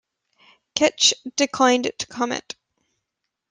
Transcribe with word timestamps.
Keetch 0.75 1.13
declined 1.35 1.91
to 1.99 2.07
comment. 2.07 2.55